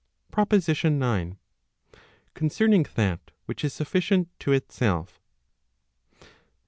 [0.31, 1.33] PROPOSITION IX.
[2.33, 5.21] Concerning that which is sufficient to itself.